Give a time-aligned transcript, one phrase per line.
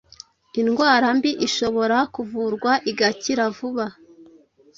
[0.61, 3.85] indwara mbi, ishobora kuvurwa igakira vuba